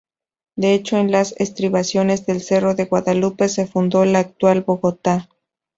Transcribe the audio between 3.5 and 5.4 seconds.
fundó la actual Bogotá.